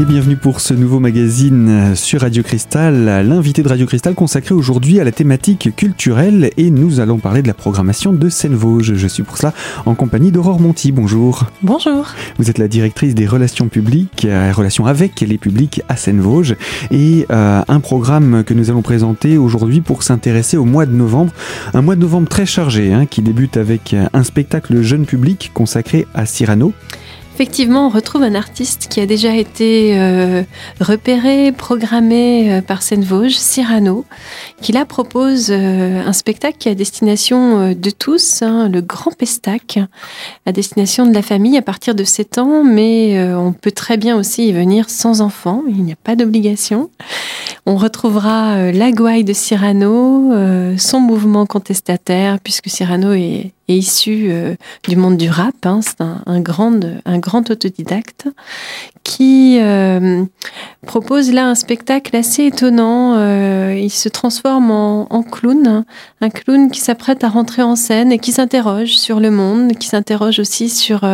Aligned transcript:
Et 0.00 0.04
bienvenue 0.04 0.36
pour 0.36 0.60
ce 0.60 0.74
nouveau 0.74 1.00
magazine 1.00 1.96
sur 1.96 2.20
Radio 2.20 2.44
Cristal, 2.44 3.04
l'invité 3.26 3.64
de 3.64 3.68
Radio 3.68 3.84
Cristal 3.84 4.14
consacré 4.14 4.54
aujourd'hui 4.54 5.00
à 5.00 5.04
la 5.04 5.10
thématique 5.10 5.74
culturelle 5.74 6.52
et 6.56 6.70
nous 6.70 7.00
allons 7.00 7.18
parler 7.18 7.42
de 7.42 7.48
la 7.48 7.54
programmation 7.54 8.12
de 8.12 8.28
Seine-Vosges. 8.28 8.94
Je 8.94 9.08
suis 9.08 9.24
pour 9.24 9.38
cela 9.38 9.52
en 9.86 9.96
compagnie 9.96 10.30
d'Aurore 10.30 10.60
Monti. 10.60 10.92
Bonjour. 10.92 11.46
Bonjour. 11.64 12.14
Vous 12.38 12.48
êtes 12.48 12.58
la 12.58 12.68
directrice 12.68 13.16
des 13.16 13.26
relations 13.26 13.66
publiques, 13.66 14.24
euh, 14.24 14.52
relations 14.52 14.86
avec 14.86 15.20
les 15.20 15.36
publics 15.36 15.82
à 15.88 15.96
Seine-Vosges 15.96 16.54
et 16.92 17.26
euh, 17.32 17.62
un 17.66 17.80
programme 17.80 18.44
que 18.44 18.54
nous 18.54 18.70
allons 18.70 18.82
présenter 18.82 19.36
aujourd'hui 19.36 19.80
pour 19.80 20.04
s'intéresser 20.04 20.56
au 20.56 20.64
mois 20.64 20.86
de 20.86 20.94
novembre. 20.94 21.32
Un 21.74 21.82
mois 21.82 21.96
de 21.96 22.00
novembre 22.02 22.28
très 22.28 22.46
chargé 22.46 22.92
hein, 22.92 23.06
qui 23.06 23.20
débute 23.20 23.56
avec 23.56 23.96
un 24.12 24.22
spectacle 24.22 24.80
jeune 24.80 25.06
public 25.06 25.50
consacré 25.54 26.06
à 26.14 26.24
Cyrano. 26.24 26.72
Effectivement, 27.40 27.86
on 27.86 27.88
retrouve 27.88 28.24
un 28.24 28.34
artiste 28.34 28.88
qui 28.90 28.98
a 28.98 29.06
déjà 29.06 29.32
été 29.36 29.96
euh, 29.96 30.42
repéré, 30.80 31.52
programmé 31.52 32.52
euh, 32.52 32.62
par 32.62 32.82
Seine-Vosges, 32.82 33.36
Cyrano, 33.36 34.04
qui 34.60 34.72
là 34.72 34.84
propose 34.84 35.52
euh, 35.52 36.02
un 36.04 36.12
spectacle 36.12 36.56
qui 36.58 36.68
à 36.68 36.74
destination 36.74 37.74
de 37.74 37.90
tous, 37.90 38.42
hein, 38.42 38.68
le 38.68 38.80
Grand 38.80 39.16
Pestac, 39.16 39.78
à 40.46 40.50
destination 40.50 41.06
de 41.06 41.14
la 41.14 41.22
famille 41.22 41.56
à 41.56 41.62
partir 41.62 41.94
de 41.94 42.02
7 42.02 42.38
ans, 42.38 42.64
mais 42.64 43.32
on 43.32 43.52
peut 43.52 43.70
très 43.70 43.98
bien 43.98 44.16
aussi 44.16 44.48
y 44.48 44.52
venir 44.52 44.90
sans 44.90 45.20
enfant, 45.20 45.62
il 45.68 45.84
n'y 45.84 45.92
a 45.92 45.96
pas 46.02 46.16
d'obligation. 46.16 46.90
On 47.66 47.76
retrouvera 47.76 48.72
la 48.72 48.90
gouaille 48.90 49.22
de 49.22 49.32
Cyrano, 49.32 50.32
son 50.76 51.00
mouvement 51.00 51.46
contestataire, 51.46 52.40
puisque 52.40 52.68
Cyrano 52.68 53.12
est 53.12 53.52
est 53.68 53.76
issu 53.76 54.28
euh, 54.30 54.54
du 54.88 54.96
monde 54.96 55.16
du 55.16 55.30
rap. 55.30 55.54
Hein. 55.64 55.80
c'est 55.82 56.00
un, 56.00 56.40
grand, 56.40 56.80
un 57.04 57.18
grand 57.18 57.50
autodidacte 57.50 58.28
qui 59.04 59.58
euh, 59.60 60.24
propose 60.86 61.32
là 61.32 61.46
un 61.46 61.54
spectacle 61.54 62.14
assez 62.16 62.44
étonnant. 62.44 63.14
Euh, 63.16 63.78
il 63.78 63.90
se 63.90 64.08
transforme 64.08 64.70
en, 64.70 65.12
en, 65.12 65.22
clown, 65.22 65.84
un 66.20 66.30
clown 66.30 66.70
qui 66.70 66.80
s'apprête 66.80 67.22
à 67.24 67.28
rentrer 67.28 67.62
en 67.62 67.76
scène 67.76 68.12
et 68.12 68.18
qui 68.18 68.32
s'interroge 68.32 68.96
sur 68.96 69.20
le 69.20 69.30
monde, 69.30 69.72
qui 69.72 69.88
s'interroge 69.88 70.38
aussi 70.38 70.68
sur 70.68 71.06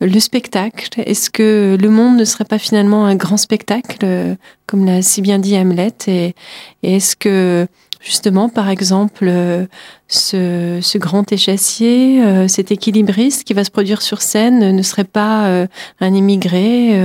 le 0.00 0.20
spectacle. 0.20 1.00
Est-ce 1.04 1.30
que 1.30 1.76
le 1.80 1.88
monde 1.90 2.16
ne 2.16 2.24
serait 2.24 2.44
pas 2.44 2.58
finalement 2.58 3.06
un 3.06 3.14
grand 3.14 3.36
spectacle, 3.36 4.36
comme 4.66 4.84
l'a 4.84 5.02
si 5.02 5.22
bien 5.22 5.38
dit 5.38 5.56
Hamlet? 5.56 5.94
Et, 6.06 6.34
et 6.82 6.96
est-ce 6.96 7.16
que 7.16 7.66
justement, 8.02 8.48
par 8.48 8.68
exemple, 8.68 9.26
euh, 9.28 9.66
ce, 10.08 10.98
grand 10.98 11.30
échassier, 11.32 12.22
euh, 12.22 12.48
cet 12.48 12.70
équilibriste 12.70 13.44
qui 13.44 13.54
va 13.54 13.64
se 13.64 13.70
produire 13.70 14.02
sur 14.02 14.20
scène 14.20 14.74
ne 14.74 14.82
serait 14.82 15.04
pas 15.04 15.46
euh, 15.46 15.66
un 16.00 16.12
immigré 16.12 17.00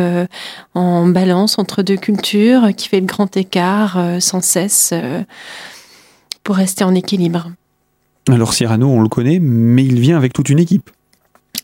en 0.73 1.07
balance 1.07 1.59
entre 1.59 1.83
deux 1.83 1.97
cultures 1.97 2.69
qui 2.75 2.89
fait 2.89 2.99
le 2.99 3.05
grand 3.05 3.35
écart 3.37 3.99
sans 4.19 4.41
cesse 4.41 4.93
pour 6.43 6.55
rester 6.55 6.83
en 6.83 6.95
équilibre. 6.95 7.51
Alors 8.29 8.53
Cyrano, 8.53 8.87
on 8.87 9.01
le 9.01 9.09
connaît, 9.09 9.39
mais 9.39 9.83
il 9.83 9.99
vient 9.99 10.17
avec 10.17 10.33
toute 10.33 10.49
une 10.49 10.59
équipe. 10.59 10.89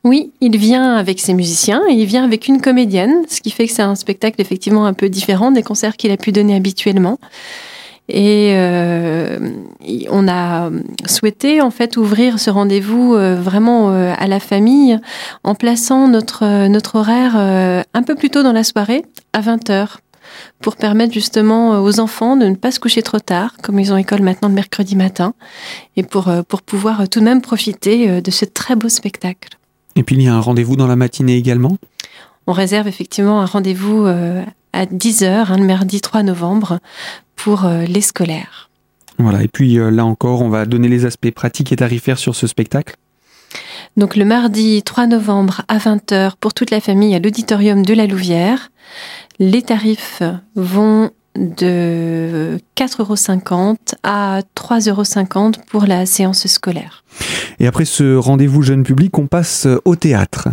Oui, 0.03 0.31
il 0.41 0.57
vient 0.57 0.95
avec 0.95 1.19
ses 1.19 1.33
musiciens 1.33 1.81
et 1.89 1.93
il 1.93 2.05
vient 2.05 2.25
avec 2.25 2.47
une 2.47 2.61
comédienne, 2.61 3.23
ce 3.29 3.41
qui 3.41 3.51
fait 3.51 3.67
que 3.67 3.73
c'est 3.73 3.81
un 3.81 3.95
spectacle 3.95 4.41
effectivement 4.41 4.85
un 4.85 4.93
peu 4.93 5.07
différent 5.07 5.51
des 5.51 5.63
concerts 5.63 5.95
qu'il 5.95 6.11
a 6.11 6.17
pu 6.17 6.31
donner 6.31 6.55
habituellement. 6.55 7.19
Et 8.09 8.51
euh, 8.55 9.39
on 10.09 10.27
a 10.27 10.69
souhaité 11.05 11.61
en 11.61 11.71
fait 11.71 11.95
ouvrir 11.95 12.37
ce 12.37 12.49
rendez-vous 12.49 13.13
euh, 13.13 13.35
vraiment 13.35 13.91
euh, 13.91 14.13
à 14.17 14.27
la 14.27 14.41
famille 14.41 14.99
en 15.43 15.55
plaçant 15.55 16.09
notre, 16.09 16.67
notre 16.67 16.95
horaire 16.95 17.35
un 17.35 18.03
peu 18.03 18.15
plus 18.15 18.29
tôt 18.29 18.43
dans 18.43 18.51
la 18.51 18.63
soirée, 18.63 19.03
à 19.31 19.41
20h 19.41 19.97
pour 20.61 20.75
permettre 20.75 21.13
justement 21.13 21.81
aux 21.81 21.99
enfants 21.99 22.35
de 22.35 22.45
ne 22.45 22.55
pas 22.55 22.71
se 22.71 22.79
coucher 22.79 23.03
trop 23.03 23.19
tard, 23.19 23.55
comme 23.61 23.79
ils 23.79 23.93
ont 23.93 23.97
école 23.97 24.21
maintenant 24.21 24.49
le 24.49 24.55
mercredi 24.55 24.95
matin, 24.95 25.33
et 25.95 26.03
pour, 26.03 26.31
pour 26.47 26.61
pouvoir 26.61 27.07
tout 27.07 27.19
de 27.19 27.25
même 27.25 27.41
profiter 27.41 28.21
de 28.21 28.31
ce 28.31 28.45
très 28.45 28.75
beau 28.75 28.89
spectacle. 28.89 29.57
Et 29.95 30.03
puis 30.03 30.15
il 30.15 30.23
y 30.23 30.27
a 30.27 30.33
un 30.33 30.39
rendez-vous 30.39 30.75
dans 30.75 30.87
la 30.87 30.95
matinée 30.95 31.35
également? 31.35 31.77
On 32.47 32.53
réserve 32.53 32.87
effectivement 32.87 33.41
un 33.41 33.45
rendez-vous 33.45 34.07
à 34.73 34.85
10h, 34.85 35.25
hein, 35.25 35.57
le 35.57 35.65
mardi 35.65 36.01
3 36.01 36.23
novembre, 36.23 36.79
pour 37.35 37.65
euh, 37.65 37.83
les 37.85 38.01
scolaires. 38.01 38.69
Voilà, 39.19 39.43
et 39.43 39.47
puis 39.47 39.77
euh, 39.77 39.91
là 39.91 40.05
encore, 40.05 40.41
on 40.41 40.49
va 40.49 40.65
donner 40.65 40.87
les 40.87 41.05
aspects 41.05 41.31
pratiques 41.31 41.71
et 41.71 41.75
tarifaires 41.75 42.17
sur 42.17 42.35
ce 42.35 42.47
spectacle. 42.47 42.95
Donc 43.95 44.15
le 44.15 44.25
mardi 44.25 44.81
3 44.81 45.07
novembre 45.07 45.61
à 45.67 45.77
20h 45.77 46.33
pour 46.39 46.53
toute 46.53 46.71
la 46.71 46.79
famille 46.79 47.13
à 47.13 47.19
l'auditorium 47.19 47.85
de 47.85 47.93
la 47.93 48.07
Louvière. 48.07 48.71
Les 49.39 49.61
tarifs 49.61 50.23
vont 50.55 51.11
de 51.35 52.59
4,50 52.75 52.99
euros 52.99 53.75
à 54.03 54.41
3,50 54.55 54.89
euros 54.89 55.51
pour 55.69 55.85
la 55.85 56.05
séance 56.05 56.47
scolaire. 56.47 57.03
Et 57.59 57.67
après 57.67 57.85
ce 57.85 58.15
rendez-vous 58.15 58.61
jeune 58.63 58.83
public, 58.83 59.17
on 59.17 59.27
passe 59.27 59.67
au 59.85 59.95
théâtre 59.95 60.49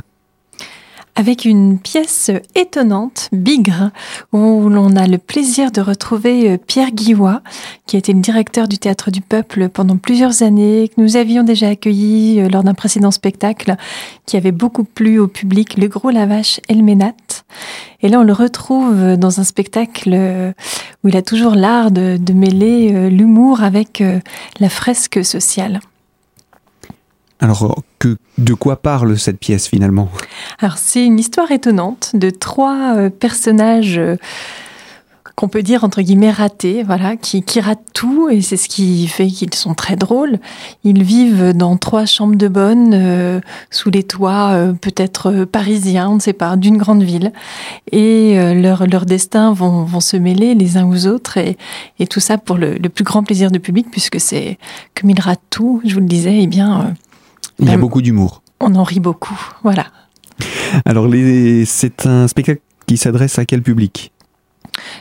avec 1.21 1.45
une 1.45 1.79
pièce 1.79 2.31
étonnante, 2.55 3.29
Bigre, 3.31 3.91
où 4.33 4.71
l'on 4.71 4.97
a 4.97 5.07
le 5.07 5.19
plaisir 5.19 5.71
de 5.71 5.83
retrouver 5.83 6.53
euh, 6.53 6.57
Pierre 6.57 6.93
Guillois, 6.93 7.43
qui 7.85 7.97
a 7.97 7.99
été 7.99 8.15
le 8.15 8.21
directeur 8.21 8.69
du 8.69 8.79
Théâtre 8.79 9.11
du 9.11 9.21
Peuple 9.21 9.69
pendant 9.69 9.99
plusieurs 9.99 10.43
années, 10.43 10.89
que 10.89 10.99
nous 10.99 11.19
avions 11.19 11.43
déjà 11.43 11.69
accueilli 11.69 12.41
euh, 12.41 12.49
lors 12.49 12.65
d'un 12.65 12.73
précédent 12.73 13.11
spectacle, 13.11 13.77
qui 14.25 14.39
avait 14.39 14.51
beaucoup 14.51 14.85
plu 14.85 15.19
au 15.19 15.29
public, 15.29 15.77
Le 15.77 15.89
Gros 15.89 16.09
Lavache 16.09 16.59
et 16.71 16.75
le 16.75 16.83
Ménat. 16.83 17.13
Et 18.01 18.09
là, 18.09 18.21
on 18.21 18.25
le 18.25 18.33
retrouve 18.33 19.19
dans 19.19 19.41
un 19.41 19.45
spectacle 19.45 20.13
euh, 20.15 20.53
où 21.05 21.09
il 21.09 21.17
a 21.19 21.23
toujours 21.23 21.55
l'art 21.55 21.91
de, 21.91 22.17
de 22.17 22.33
mêler 22.33 23.11
l'humour 23.11 23.63
avec 23.63 24.03
la 24.59 24.69
fresque 24.71 25.23
sociale. 25.23 25.81
Alors, 27.41 27.83
que, 27.99 28.17
de 28.37 28.55
quoi 28.55 28.77
parle 28.77 29.19
cette 29.19 29.39
pièce 29.39 29.67
finalement? 29.67 30.11
Alors, 30.59 30.77
c'est 30.77 31.05
une 31.05 31.19
histoire 31.19 31.51
étonnante 31.51 32.11
de 32.15 32.29
trois 32.29 32.95
euh, 32.97 33.11
personnages 33.11 33.99
euh, 33.99 34.17
qu'on 35.37 35.49
peut 35.49 35.63
dire 35.63 35.85
entre 35.85 36.03
guillemets 36.03 36.31
ratés, 36.31 36.83
voilà, 36.83 37.17
qui, 37.17 37.43
qui 37.43 37.61
ratent 37.61 37.87
tout 37.95 38.29
et 38.29 38.43
c'est 38.43 38.59
ce 38.59 38.69
qui 38.69 39.07
fait 39.07 39.29
qu'ils 39.29 39.55
sont 39.55 39.73
très 39.73 39.97
drôles. 39.97 40.39
Ils 40.85 41.03
vivent 41.03 41.55
dans 41.55 41.79
trois 41.79 42.05
chambres 42.05 42.37
de 42.37 42.47
bonne 42.47 42.93
euh, 42.93 43.41
sous 43.71 43.89
les 43.89 44.03
toits 44.03 44.55
peut-être 44.83 45.47
parisiens, 45.47 46.11
on 46.11 46.17
ne 46.17 46.21
sait 46.21 46.35
pas, 46.35 46.57
d'une 46.57 46.77
grande 46.77 47.03
ville 47.03 47.33
et 47.91 48.35
leurs 48.55 48.87
leur 48.87 49.07
destins 49.07 49.55
vont, 49.55 49.85
vont, 49.85 50.01
se 50.01 50.19
mêler 50.19 50.55
les 50.55 50.77
uns 50.77 50.87
aux 50.87 51.07
autres 51.07 51.39
et, 51.39 51.57
et 51.99 52.07
tout 52.07 52.21
ça 52.21 52.37
pour 52.37 52.59
le, 52.59 52.75
le, 52.75 52.89
plus 52.91 53.05
grand 53.05 53.23
plaisir 53.23 53.51
du 53.51 53.61
public 53.61 53.87
puisque 53.91 54.21
c'est 54.21 54.59
comme 54.95 55.09
ils 55.09 55.21
ratent 55.21 55.41
tout, 55.49 55.81
je 55.87 55.95
vous 55.95 56.01
le 56.01 56.07
disais, 56.07 56.43
eh 56.43 56.47
bien 56.47 56.95
il 57.61 57.69
y 57.69 57.73
a 57.73 57.77
beaucoup 57.77 58.03
d'humour. 58.03 58.43
On 58.61 58.75
en 58.75 58.83
rit 58.83 59.01
beaucoup, 59.01 59.39
voilà. 59.63 59.87
Alors, 60.85 61.09
c'est 61.67 62.07
un 62.07 62.29
spectacle 62.29 62.61
qui 62.87 62.97
s'adresse 62.97 63.39
à 63.39 63.45
quel 63.45 63.63
public? 63.63 64.13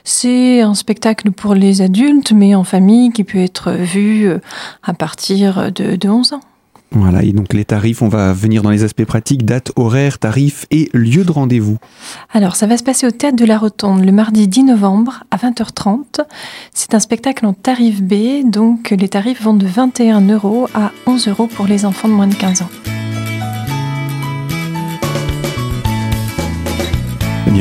C'est 0.03 0.61
un 0.61 0.73
spectacle 0.73 1.31
pour 1.31 1.53
les 1.53 1.81
adultes, 1.81 2.31
mais 2.31 2.55
en 2.55 2.63
famille, 2.63 3.11
qui 3.11 3.23
peut 3.23 3.39
être 3.39 3.71
vu 3.71 4.27
euh, 4.27 4.39
à 4.83 4.93
partir 4.93 5.71
de, 5.71 5.95
de 5.95 6.09
11 6.09 6.33
ans. 6.33 6.41
Voilà, 6.91 7.23
et 7.23 7.31
donc 7.33 7.53
les 7.53 7.65
tarifs, 7.65 8.01
on 8.01 8.09
va 8.09 8.33
venir 8.33 8.63
dans 8.63 8.71
les 8.71 8.83
aspects 8.83 9.05
pratiques, 9.05 9.45
date, 9.45 9.71
horaire, 9.75 10.17
tarifs 10.17 10.65
et 10.71 10.89
lieu 10.93 11.23
de 11.23 11.31
rendez-vous. 11.31 11.77
Alors, 12.33 12.55
ça 12.55 12.65
va 12.65 12.77
se 12.77 12.83
passer 12.83 13.05
au 13.05 13.11
Théâtre 13.11 13.35
de 13.35 13.45
la 13.45 13.57
Rotonde 13.57 14.03
le 14.03 14.11
mardi 14.11 14.47
10 14.47 14.63
novembre 14.63 15.23
à 15.29 15.37
20h30. 15.37 16.21
C'est 16.73 16.93
un 16.95 16.99
spectacle 16.99 17.45
en 17.45 17.53
tarif 17.53 18.01
B, 18.01 18.43
donc 18.43 18.89
les 18.89 19.09
tarifs 19.09 19.41
vont 19.41 19.53
de 19.53 19.67
21 19.67 20.21
euros 20.29 20.67
à 20.73 20.91
11 21.05 21.27
euros 21.27 21.47
pour 21.47 21.67
les 21.67 21.85
enfants 21.85 22.07
de 22.07 22.13
moins 22.13 22.27
de 22.27 22.35
15 22.35 22.63
ans. 22.63 22.98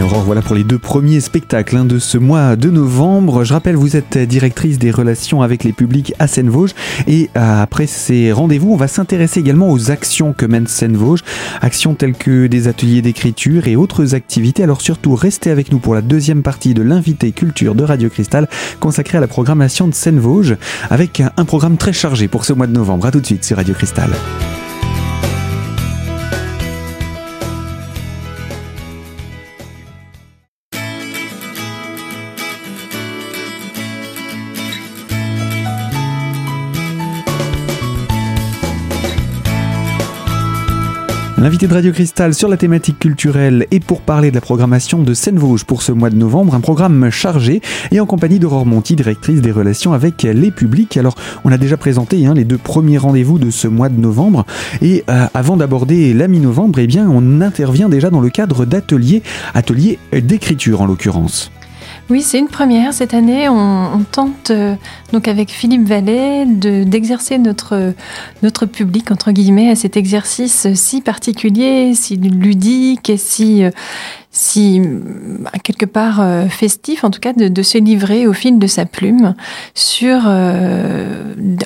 Aurore, 0.02 0.22
voilà 0.22 0.42
pour 0.42 0.54
les 0.54 0.64
deux 0.64 0.78
premiers 0.78 1.20
spectacles 1.20 1.76
hein, 1.76 1.84
de 1.84 1.98
ce 1.98 2.18
mois 2.18 2.56
de 2.56 2.70
novembre. 2.70 3.44
Je 3.44 3.52
rappelle, 3.52 3.76
vous 3.76 3.96
êtes 3.96 4.18
directrice 4.18 4.78
des 4.78 4.90
relations 4.90 5.42
avec 5.42 5.64
les 5.64 5.72
publics 5.72 6.14
à 6.18 6.26
Seine-Vosges. 6.26 6.74
Et 7.06 7.30
euh, 7.36 7.62
après 7.62 7.86
ces 7.86 8.32
rendez-vous, 8.32 8.72
on 8.72 8.76
va 8.76 8.86
s'intéresser 8.86 9.40
également 9.40 9.70
aux 9.70 9.90
actions 9.90 10.32
que 10.32 10.46
mène 10.46 10.66
Seine-Vosges. 10.66 11.24
Actions 11.62 11.94
telles 11.94 12.14
que 12.14 12.46
des 12.46 12.68
ateliers 12.68 13.02
d'écriture 13.02 13.66
et 13.66 13.76
autres 13.76 14.14
activités. 14.14 14.62
Alors 14.62 14.82
surtout, 14.82 15.14
restez 15.14 15.50
avec 15.50 15.72
nous 15.72 15.78
pour 15.78 15.94
la 15.94 16.02
deuxième 16.02 16.42
partie 16.42 16.74
de 16.74 16.82
l'invité 16.82 17.32
culture 17.32 17.74
de 17.74 17.84
Radio 17.84 18.08
Cristal 18.08 18.48
consacrée 18.80 19.18
à 19.18 19.20
la 19.20 19.28
programmation 19.28 19.88
de 19.88 19.94
Seine-Vosges 19.94 20.56
avec 20.90 21.22
un 21.36 21.44
programme 21.44 21.76
très 21.76 21.92
chargé 21.92 22.28
pour 22.28 22.44
ce 22.44 22.52
mois 22.52 22.66
de 22.66 22.72
novembre. 22.72 23.06
A 23.06 23.10
tout 23.10 23.20
de 23.20 23.26
suite 23.26 23.44
sur 23.44 23.56
Radio 23.56 23.74
Cristal. 23.74 24.10
L'invité 41.40 41.68
de 41.68 41.74
Radio 41.74 41.92
Cristal 41.92 42.34
sur 42.34 42.48
la 42.48 42.56
thématique 42.56 42.98
culturelle 42.98 43.68
et 43.70 43.78
pour 43.78 44.00
parler 44.00 44.30
de 44.30 44.34
la 44.34 44.40
programmation 44.40 45.04
de 45.04 45.14
Seine-Vosges 45.14 45.64
pour 45.64 45.82
ce 45.82 45.92
mois 45.92 46.10
de 46.10 46.16
novembre, 46.16 46.56
un 46.56 46.60
programme 46.60 47.10
chargé 47.10 47.62
et 47.92 48.00
en 48.00 48.06
compagnie 48.06 48.40
d'Aurore 48.40 48.66
Monti, 48.66 48.96
directrice 48.96 49.40
des 49.40 49.52
relations 49.52 49.92
avec 49.92 50.24
les 50.24 50.50
publics. 50.50 50.96
Alors, 50.96 51.14
on 51.44 51.52
a 51.52 51.56
déjà 51.56 51.76
présenté 51.76 52.26
hein, 52.26 52.34
les 52.34 52.44
deux 52.44 52.58
premiers 52.58 52.98
rendez-vous 52.98 53.38
de 53.38 53.50
ce 53.50 53.68
mois 53.68 53.88
de 53.88 54.00
novembre 54.00 54.46
et 54.82 55.04
euh, 55.08 55.26
avant 55.32 55.56
d'aborder 55.56 56.12
la 56.12 56.26
mi-novembre, 56.26 56.80
eh 56.80 56.88
bien, 56.88 57.08
on 57.08 57.40
intervient 57.40 57.88
déjà 57.88 58.10
dans 58.10 58.20
le 58.20 58.30
cadre 58.30 58.64
d'ateliers, 58.64 59.22
ateliers 59.54 60.00
d'écriture 60.12 60.80
en 60.80 60.86
l'occurrence. 60.86 61.52
Oui, 62.10 62.22
c'est 62.22 62.38
une 62.38 62.48
première. 62.48 62.94
Cette 62.94 63.12
année, 63.12 63.50
on, 63.50 64.02
tente 64.10 64.50
euh, 64.50 64.74
donc 65.12 65.28
avec 65.28 65.50
Philippe 65.50 65.86
Vallet 65.86 66.46
d'exercer 66.46 67.36
notre, 67.36 67.92
notre 68.42 68.64
public, 68.64 69.10
entre 69.10 69.30
guillemets, 69.30 69.70
à 69.70 69.74
cet 69.74 69.98
exercice 69.98 70.68
si 70.72 71.02
particulier, 71.02 71.92
si 71.92 72.16
ludique 72.16 73.10
et 73.10 73.18
si, 73.18 73.62
euh, 73.62 73.70
si 74.30 74.80
bah, 74.80 75.50
quelque 75.62 75.84
part 75.84 76.22
euh, 76.22 76.46
festif, 76.46 77.04
en 77.04 77.10
tout 77.10 77.20
cas, 77.20 77.34
de, 77.34 77.62
se 77.62 77.76
livrer 77.76 78.26
au 78.26 78.32
fil 78.32 78.58
de 78.58 78.66
sa 78.66 78.86
plume 78.86 79.34
sur, 79.74 80.26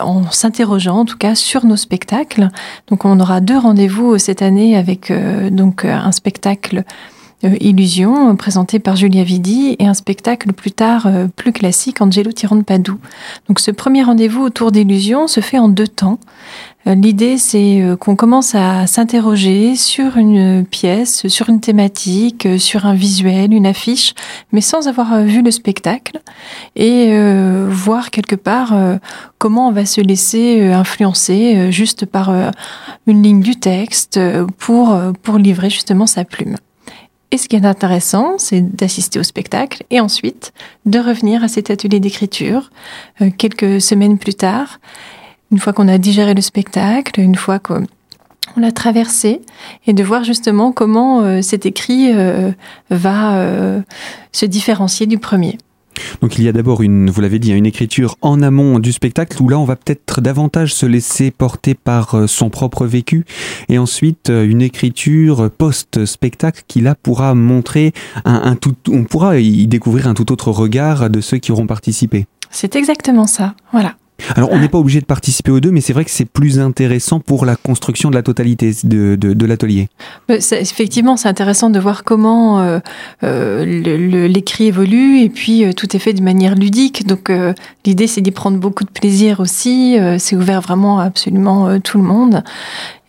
en 0.01 0.31
s'interrogeant 0.33 0.99
en 0.99 1.05
tout 1.05 1.19
cas 1.19 1.37
sur 1.37 1.65
nos 1.67 1.77
spectacles. 1.77 2.49
Donc, 2.89 3.05
on 3.05 3.21
aura 3.21 3.41
deux 3.41 3.59
rendez-vous 3.59 4.19
cette 4.19 4.43
année 4.43 4.77
avec 4.77 5.13
donc 5.53 5.85
un 5.85 6.11
spectacle 6.11 6.79
euh, 6.79 7.12
Illusion, 7.43 8.37
présenté 8.37 8.79
par 8.79 8.95
Julia 8.95 9.25
Vidi, 9.25 9.75
et 9.79 9.87
un 9.87 9.95
spectacle 9.95 10.53
plus 10.53 10.71
tard 10.71 11.07
euh, 11.07 11.27
plus 11.35 11.53
classique, 11.53 12.01
Angelo 12.01 12.31
Tyran 12.31 12.57
de 12.57 12.63
Padoue. 12.63 12.99
Donc 13.49 13.59
ce 13.59 13.71
premier 13.71 14.03
rendez-vous 14.05 14.43
autour 14.43 14.71
d'Illusion 14.71 15.27
se 15.27 15.41
fait 15.41 15.59
en 15.59 15.69
deux 15.69 15.89
temps. 15.89 16.19
Euh, 16.87 16.95
l'idée, 16.95 17.39
c'est 17.39 17.83
qu'on 17.99 18.15
commence 18.15 18.55
à 18.55 18.87
s'interroger 18.87 19.75
sur 19.77 20.17
une 20.17 20.65
pièce, 20.65 21.27
sur 21.27 21.49
une 21.49 21.61
thématique, 21.61 22.47
sur 22.59 22.87
un 22.87 22.95
visuel, 22.95 23.53
une 23.53 23.67
affiche, 23.67 24.15
mais 24.53 24.61
sans 24.61 24.87
avoir 24.87 25.23
vu 25.23 25.43
le 25.43 25.51
spectacle, 25.51 26.21
et 26.77 27.13
voir 27.69 28.11
quelque 28.11 28.35
part 28.35 28.75
comment 29.39 29.69
on 29.69 29.73
va 29.73 29.87
se 29.87 30.01
laisser 30.01 30.73
influencer 30.73 31.71
juste 31.71 32.07
par 32.07 32.33
une 33.07 33.23
ligne 33.23 33.41
du 33.41 33.57
texte 33.57 34.19
pour, 34.59 34.97
pour 35.23 35.39
livrer 35.39 35.71
justement 35.71 36.07
sa 36.07 36.25
plume. 36.25 36.57
Et 37.33 37.39
ce 37.39 37.49
qui 37.49 37.57
est 37.57 37.65
intéressant, 37.65 38.35
c'est 38.37 38.61
d'assister 38.61 39.19
au 39.19 39.23
spectacle 39.23 39.85
et 39.91 40.01
ensuite 40.01 40.53
de 40.85 40.99
revenir 40.99 41.43
à 41.43 41.49
cet 41.49 41.71
atelier 41.71 41.99
d'écriture 41.99 42.71
euh, 43.23 43.31
quelques 43.37 43.81
semaines 43.81 44.19
plus 44.19 44.35
tard, 44.35 44.81
une 45.51 45.59
fois 45.59 45.73
qu'on 45.73 45.89
a 45.89 45.97
digéré 45.97 46.35
le 46.35 46.43
spectacle, 46.43 47.19
une 47.19 47.35
fois 47.35 47.59
qu'on 47.59 47.87
l'a 48.59 48.71
traversé, 48.71 49.41
et 49.87 49.95
de 49.95 50.05
voir 50.05 50.25
justement 50.25 50.73
comment 50.73 51.23
euh, 51.23 51.41
cet 51.41 51.65
écrit 51.65 52.13
euh, 52.13 52.53
va 52.91 53.83
se 54.33 54.45
différencier 54.45 55.07
du 55.07 55.17
premier. 55.17 55.57
Donc 56.21 56.39
il 56.39 56.45
y 56.45 56.49
a 56.49 56.53
d'abord 56.53 56.83
une, 56.83 57.11
vous 57.11 57.21
l'avez 57.21 57.39
dit, 57.39 57.53
une 57.53 57.67
écriture 57.67 58.17
en 58.21 58.43
amont 58.43 58.79
du 58.79 58.93
spectacle 58.93 59.41
où 59.43 59.49
là 59.49 59.59
on 59.59 59.65
va 59.65 59.77
peut-être 59.77 60.21
davantage 60.21 60.75
se 60.75 60.87
laisser 60.87 61.31
porter 61.31 61.75
par 61.75 62.15
euh, 62.15 62.27
son 62.27 62.51
propre 62.51 62.87
vécu 62.87 63.25
et 63.69 63.79
ensuite 63.79 64.31
euh, 64.31 64.45
une 64.45 64.63
écriture 64.63 65.51
post-spectacle 65.51 66.63
qui 66.67 66.81
là 66.81 66.95
pourra 66.95 67.35
montrer 67.35 67.93
un, 68.25 68.57
tout, 68.57 68.75
on 68.89 69.05
pourra 69.05 69.39
y 69.39 69.67
découvrir 69.67 70.09
un 70.09 70.15
tout 70.15 70.33
autre 70.33 70.51
regard 70.51 71.11
de 71.11 71.21
ceux 71.21 71.39
qui 71.39 71.53
auront 71.53 71.67
participé. 71.67 72.27
C'est 72.51 72.77
exactement 72.77 73.27
ça, 73.27 73.55
voilà. 73.73 73.97
Alors, 74.37 74.51
on 74.53 74.59
n'est 74.59 74.69
pas 74.69 74.79
obligé 74.79 75.01
de 75.01 75.07
participer 75.07 75.51
aux 75.51 75.61
deux, 75.61 75.71
mais 75.71 75.81
c'est 75.81 75.93
vrai 75.93 76.05
que 76.05 76.11
c'est 76.11 76.25
plus 76.25 76.59
intéressant 76.59 77.21
pour 77.21 77.45
la 77.45 77.57
construction 77.57 78.11
de 78.11 78.15
la 78.15 78.23
totalité 78.23 78.73
de, 78.85 79.17
de, 79.17 79.47
l'atelier. 79.47 79.89
Effectivement, 80.29 81.17
c'est 81.17 81.29
intéressant 81.29 81.71
de 81.71 81.79
voir 81.79 82.05
comment 82.05 82.61
euh, 82.61 82.79
euh, 83.25 83.65
l'écrit 84.29 84.67
évolue 84.67 85.21
et 85.21 85.29
puis 85.29 85.65
euh, 85.65 85.73
tout 85.73 85.95
est 85.97 85.99
fait 85.99 86.13
de 86.13 86.23
manière 86.23 86.55
ludique. 86.55 87.07
Donc, 87.07 87.31
l'idée, 87.85 88.07
c'est 88.07 88.21
d'y 88.21 88.31
prendre 88.31 88.59
beaucoup 88.59 88.85
de 88.85 88.91
plaisir 88.91 89.41
aussi. 89.41 89.97
c'est 90.19 90.37
ouvert 90.37 90.61
vraiment 90.61 91.01
à 91.01 91.05
absolument 91.05 91.79
tout 91.81 91.99
le 91.99 92.05
monde. 92.05 92.43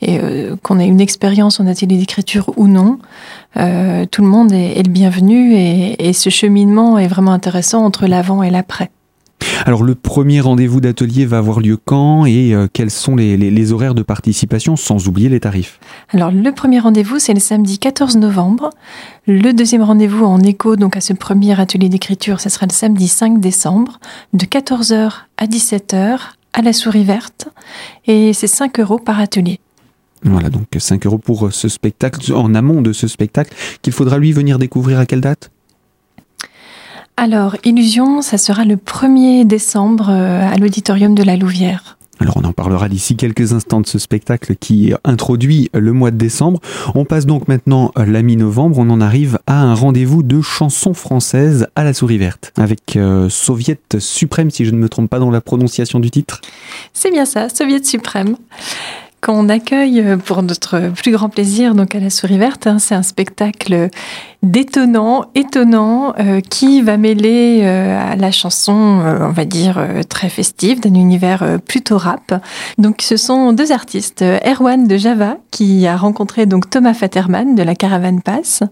Et 0.02 0.20
qu'on 0.64 0.80
ait 0.80 0.88
une 0.88 1.00
expérience 1.00 1.62
en 1.62 1.68
atelier 1.68 1.98
d'écriture 1.98 2.52
ou 2.58 2.68
non, 2.68 3.00
tout 3.56 4.22
le 4.22 4.28
monde 4.28 4.52
est, 4.52 4.78
est 4.78 4.84
le 4.84 4.92
bienvenu 4.92 5.54
et, 5.54 6.10
et 6.10 6.14
ce 6.14 6.30
cheminement 6.30 6.98
est 6.98 7.08
vraiment 7.08 7.32
intéressant 7.32 7.86
entre 7.86 8.08
l'avant 8.08 8.44
et 8.44 8.50
l'après. 8.50 8.90
Alors 9.66 9.84
le 9.84 9.96
premier 9.96 10.42
rendez-vous 10.42 10.82
d'atelier 10.82 11.26
va 11.26 11.38
avoir 11.38 11.60
lieu 11.60 11.78
quand 11.78 12.26
et 12.26 12.54
euh, 12.54 12.68
quels 12.72 12.92
sont 12.92 13.16
les, 13.16 13.72
horaires 13.72 13.96
de 13.96 14.02
participation 14.02 14.76
sans 14.76 15.08
oublier 15.08 15.30
les 15.30 15.40
tarifs 15.40 15.80
Alors 16.10 16.32
le 16.32 16.52
premier 16.52 16.80
rendez-vous 16.80 17.20
c'est 17.20 17.34
le 17.34 17.40
samedi 17.40 17.80
14 17.80 18.18
novembre. 18.18 18.70
Le 19.26 19.52
deuxième 19.54 19.84
rendez-vous 19.84 20.26
en 20.26 20.40
écho 20.42 20.76
donc 20.76 20.98
à 20.98 21.02
ce 21.02 21.14
premier 21.14 21.60
atelier 21.60 21.90
d'écriture, 21.90 22.42
ce 22.42 22.50
sera 22.50 22.66
le 22.66 22.74
samedi 22.74 23.08
5 23.08 23.40
décembre 23.40 24.00
de 24.34 24.46
14h 24.46 25.12
à 25.38 25.46
17h 25.46 26.18
à 26.54 26.62
la 26.62 26.74
souris 26.74 27.04
verte 27.04 27.48
et 28.06 28.34
c'est 28.34 28.48
5 28.48 28.80
euros 28.80 29.00
par 29.00 29.20
atelier. 29.20 29.60
Voilà, 30.24 30.50
donc 30.50 30.68
5 30.78 31.06
euros 31.06 31.18
pour 31.18 31.52
ce 31.52 31.68
spectacle, 31.68 32.34
en 32.34 32.56
amont 32.56 32.82
de 32.82 32.94
ce 32.94 33.08
spectacle, 33.08 33.54
qu'il 33.82 33.92
faudra 33.92 34.18
lui 34.18 34.32
venir 34.32 34.58
découvrir 34.58 35.00
à 35.00 35.06
quelle 35.06 35.22
date? 35.22 35.52
Alors, 37.16 37.56
Illusion, 37.64 38.22
ça 38.22 38.38
sera 38.38 38.66
le 38.66 38.76
1er 38.76 39.46
décembre 39.46 40.10
euh, 40.10 40.42
à 40.42 40.58
l'auditorium 40.58 41.14
de 41.14 41.24
la 41.24 41.38
Louvière. 41.38 41.98
Alors 42.20 42.38
on 42.38 42.44
en 42.44 42.54
parlera 42.54 42.90
d'ici 42.90 43.18
quelques 43.18 43.54
instants 43.54 43.82
de 43.82 43.88
ce 43.88 44.00
spectacle 44.00 44.56
qui 44.56 44.94
introduit 45.04 45.70
le 45.74 45.92
mois 45.94 46.12
de 46.12 46.18
décembre. 46.18 46.60
On 46.96 47.06
passe 47.06 47.26
donc 47.26 47.48
maintenant 47.48 47.92
la 47.96 48.22
mi-novembre, 48.22 48.78
on 48.80 48.90
en 48.90 49.02
arrive 49.02 49.40
à 49.48 49.62
un 49.62 49.74
rendez-vous 49.74 50.24
de 50.24 50.40
chansons 50.40 50.94
françaises 50.94 51.68
à 51.76 51.84
la 51.84 51.94
souris 51.94 52.20
verte 52.20 52.54
avec 52.58 52.96
euh, 52.96 53.30
Soviet 53.30 53.80
Suprême 54.00 54.52
si 54.52 54.64
je 54.64 54.72
ne 54.72 54.78
me 54.78 54.90
trompe 54.90 55.10
pas 55.10 55.20
dans 55.20 55.32
la 55.32 55.42
prononciation 55.42 56.00
du 56.00 56.12
titre. 56.12 56.40
C'est 56.94 57.12
bien 57.12 57.26
ça, 57.26 57.50
Soviet 57.50 57.84
Suprême 57.84 58.38
qu'on 59.24 59.48
accueille 59.50 60.02
euh, 60.02 60.18
pour 60.18 60.44
notre 60.44 60.92
plus 60.94 61.12
grand 61.12 61.30
plaisir 61.30 61.76
donc 61.76 61.96
à 61.96 62.00
la 62.00 62.10
Souris 62.10 62.38
Verte. 62.38 62.68
Hein, 62.68 62.78
c'est 62.80 62.96
un 62.96 63.04
spectacle 63.04 63.90
détonnant, 64.42 65.26
étonnant, 65.36 66.14
euh, 66.20 66.42
qui 66.42 66.82
va 66.82 66.98
mêler 66.98 67.62
euh, 67.64 68.12
à 68.12 68.16
la 68.18 68.32
chanson, 68.32 68.74
on 68.74 69.30
va 69.30 69.46
dire, 69.46 69.82
très 70.10 70.28
festive, 70.28 70.82
d'un 70.82 70.96
univers 70.96 71.60
plutôt 71.66 71.98
rap. 71.98 72.44
Donc 72.78 73.02
ce 73.02 73.16
sont 73.16 73.54
deux 73.54 73.72
artistes, 73.72 74.22
Erwan 74.22 74.86
de 74.86 74.98
Java, 74.98 75.38
qui 75.52 75.88
a 75.88 75.96
rencontré 75.96 76.46
donc 76.46 76.70
Thomas 76.70 76.94
Fatterman 76.94 77.56
de 77.56 77.64
la 77.64 77.76
Caravane 77.76 78.22
Pass, 78.22 78.64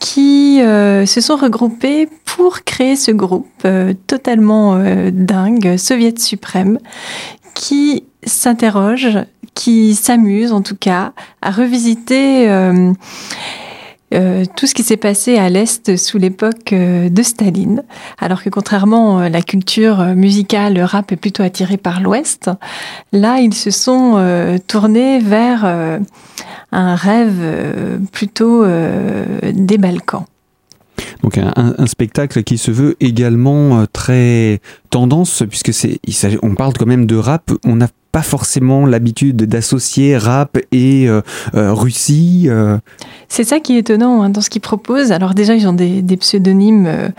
qui 0.00 0.58
se 0.60 1.20
sont 1.20 1.36
regroupés 1.36 2.08
pour 2.24 2.64
créer 2.64 2.96
ce 2.96 3.10
groupe 3.10 3.66
totalement 4.06 4.78
dingue, 5.12 5.76
Soviet 5.76 6.18
suprême, 6.18 6.78
qui 7.54 8.04
s'interroge 8.24 9.18
qui 9.58 9.96
s'amuse 9.96 10.52
en 10.52 10.62
tout 10.62 10.76
cas 10.76 11.12
à 11.42 11.50
revisiter 11.50 12.48
euh, 12.48 12.92
euh, 14.14 14.44
tout 14.56 14.66
ce 14.66 14.74
qui 14.74 14.82
s'est 14.82 14.96
passé 14.96 15.36
à 15.36 15.50
l'Est 15.50 15.96
sous 15.96 16.18
l'époque 16.18 16.72
euh, 16.72 17.08
de 17.08 17.22
Staline, 17.22 17.82
alors 18.18 18.42
que 18.42 18.48
contrairement 18.48 19.18
à 19.18 19.28
la 19.28 19.42
culture 19.42 20.02
musicale, 20.14 20.74
le 20.74 20.84
rap 20.84 21.12
est 21.12 21.16
plutôt 21.16 21.42
attiré 21.42 21.76
par 21.76 22.00
l'Ouest. 22.00 22.50
Là, 23.12 23.40
ils 23.40 23.54
se 23.54 23.70
sont 23.70 24.58
tournés 24.66 25.18
vers 25.18 25.64
un 26.72 26.94
rêve 26.94 27.98
plutôt 28.12 28.64
des 28.66 29.78
Balkans. 29.78 30.24
Donc 31.22 31.38
un, 31.38 31.86
spectacle 31.86 32.42
qui 32.42 32.58
se 32.58 32.70
veut 32.70 32.96
également 33.00 33.84
très 33.92 34.60
tendance 34.90 35.42
puisque 35.48 35.72
on 36.42 36.54
parle 36.54 36.72
quand 36.74 36.86
même 36.86 37.06
de 37.06 37.16
rap. 37.16 37.50
On 37.64 37.76
n'a 37.76 37.88
pas 38.12 38.22
forcément 38.22 38.86
l'habitude 38.86 39.36
d'associer 39.36 40.16
rap 40.16 40.58
et 40.72 41.08
euh, 41.08 41.20
euh, 41.54 41.74
Russie. 41.74 42.44
Euh. 42.46 42.78
C'est 43.28 43.44
ça 43.44 43.60
qui 43.60 43.76
est 43.76 43.80
étonnant 43.80 44.22
hein, 44.22 44.30
dans 44.30 44.40
ce 44.40 44.48
qu'ils 44.48 44.62
proposent. 44.62 45.12
Alors 45.12 45.34
déjà, 45.34 45.54
ils 45.54 45.68
ont 45.68 45.74
des, 45.74 46.02
pseudonymes 46.16 47.12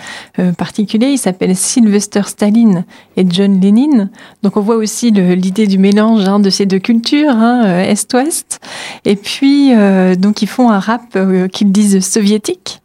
particuliers. 0.57 1.09
Ils 1.09 1.17
s'appellent 1.17 1.55
Sylvester 1.55 2.23
Stalin 2.25 2.83
et 3.15 3.25
John 3.29 3.59
Lennon. 3.61 4.09
Donc 4.43 4.57
on 4.57 4.61
voit 4.61 4.75
aussi 4.75 5.11
l'idée 5.11 5.67
du 5.67 5.77
mélange 5.77 6.27
hein, 6.27 6.39
de 6.39 6.49
ces 6.49 6.65
deux 6.65 6.79
cultures, 6.79 7.29
hein, 7.29 7.81
Est-Ouest. 7.81 8.59
Et 9.05 9.15
puis, 9.15 9.71
donc 10.17 10.41
ils 10.41 10.47
font 10.47 10.69
un 10.69 10.79
rap 10.79 11.17
qu'ils 11.51 11.71
disent 11.71 12.05
soviétique. 12.05 12.81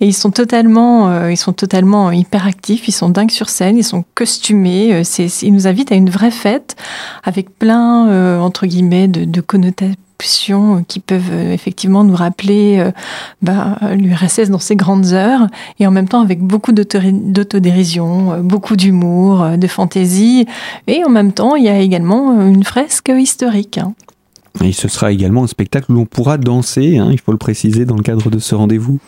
Et 0.00 0.06
ils 0.06 0.14
sont 0.14 0.30
totalement, 0.30 1.08
euh, 1.08 1.32
ils 1.32 1.36
sont 1.36 1.52
totalement 1.52 2.10
hyper 2.10 2.46
actifs, 2.46 2.88
ils 2.88 2.92
sont 2.92 3.08
dingues 3.08 3.30
sur 3.30 3.48
scène, 3.48 3.76
ils 3.76 3.84
sont 3.84 4.04
costumés. 4.14 4.92
Euh, 4.92 5.28
ils 5.42 5.52
nous 5.52 5.66
invitent 5.66 5.92
à 5.92 5.94
une 5.94 6.10
vraie 6.10 6.30
fête 6.30 6.76
avec 7.24 7.58
plein, 7.58 8.08
euh, 8.08 8.38
entre 8.40 8.66
guillemets, 8.66 9.08
de, 9.08 9.40
connotations 9.40 10.84
qui 10.88 10.98
peuvent 10.98 11.32
effectivement 11.32 12.02
nous 12.02 12.16
rappeler 12.16 12.84
bah, 13.40 13.78
l'URSS 13.92 14.50
dans 14.50 14.58
ses 14.58 14.74
grandes 14.74 15.12
heures 15.12 15.46
et 15.78 15.86
en 15.86 15.92
même 15.92 16.08
temps 16.08 16.20
avec 16.20 16.40
beaucoup 16.40 16.72
d'autodérision, 16.72 18.42
beaucoup 18.42 18.74
d'humour, 18.74 19.50
de 19.56 19.66
fantaisie 19.68 20.44
et 20.88 21.04
en 21.04 21.08
même 21.08 21.32
temps 21.32 21.54
il 21.54 21.64
y 21.64 21.68
a 21.68 21.78
également 21.78 22.40
une 22.40 22.64
fresque 22.64 23.12
historique. 23.16 23.78
Hein. 23.78 23.94
Et 24.64 24.72
ce 24.72 24.88
sera 24.88 25.12
également 25.12 25.44
un 25.44 25.46
spectacle 25.46 25.92
où 25.92 25.94
l'on 25.94 26.04
pourra 26.04 26.36
danser, 26.36 26.98
hein, 26.98 27.08
il 27.12 27.20
faut 27.20 27.32
le 27.32 27.38
préciser, 27.38 27.84
dans 27.84 27.96
le 27.96 28.02
cadre 28.02 28.30
de 28.30 28.38
ce 28.38 28.54
rendez-vous. 28.54 28.98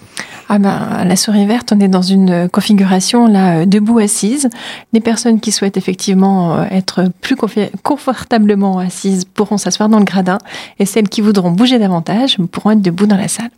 Ah 0.48 0.58
ben, 0.58 0.70
à 0.70 1.04
la 1.04 1.16
souris 1.16 1.46
verte, 1.46 1.72
on 1.72 1.80
est 1.80 1.88
dans 1.88 2.02
une 2.02 2.48
configuration 2.48 3.26
là 3.26 3.66
debout 3.66 3.98
assise. 3.98 4.48
Les 4.92 5.00
personnes 5.00 5.40
qui 5.40 5.52
souhaitent 5.52 5.76
effectivement 5.76 6.54
euh, 6.54 6.64
être 6.70 7.10
plus 7.20 7.36
confortablement 7.82 8.78
assises 8.78 9.24
pourront 9.24 9.58
s'asseoir 9.58 9.88
dans 9.88 9.98
le 9.98 10.04
gradin, 10.04 10.38
et 10.78 10.86
celles 10.86 11.08
qui 11.08 11.20
voudront 11.20 11.50
bouger 11.50 11.78
davantage 11.78 12.38
pourront 12.50 12.72
être 12.72 12.82
debout 12.82 13.06
dans 13.06 13.16
la 13.16 13.28
salle. 13.28 13.50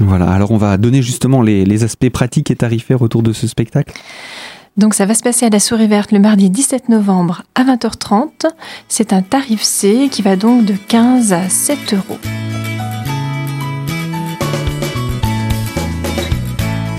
Voilà, 0.00 0.28
alors 0.30 0.50
on 0.50 0.56
va 0.56 0.76
donner 0.76 1.02
justement 1.02 1.40
les, 1.40 1.64
les 1.64 1.84
aspects 1.84 2.10
pratiques 2.10 2.50
et 2.50 2.56
tarifaires 2.56 3.00
autour 3.00 3.22
de 3.22 3.32
ce 3.32 3.46
spectacle? 3.46 3.94
Donc 4.76 4.94
ça 4.94 5.06
va 5.06 5.14
se 5.14 5.22
passer 5.22 5.46
à 5.46 5.50
la 5.50 5.60
Souris 5.60 5.86
Verte 5.86 6.10
le 6.10 6.18
mardi 6.18 6.50
17 6.50 6.88
novembre 6.88 7.42
à 7.54 7.62
20h30. 7.62 8.46
C'est 8.88 9.12
un 9.12 9.22
tarif 9.22 9.62
C 9.62 10.08
qui 10.10 10.22
va 10.22 10.34
donc 10.34 10.64
de 10.64 10.74
15 10.74 11.32
à 11.32 11.48
7 11.48 11.94
euros. 11.94 12.18